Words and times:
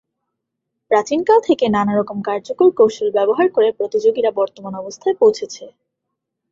প্রাচীন 0.91 1.19
কাল 1.23 1.39
থেকে, 1.47 1.65
নানারকম 1.67 2.17
কার্যকর 2.21 2.69
কৌশল 2.77 3.07
ব্যবহার 3.11 3.47
করে 3.49 3.69
প্রতিযোগীরা 3.71 4.31
বর্তমান 4.31 4.73
অবস্থায় 4.75 5.15
পৌঁছেছে। 5.19 5.63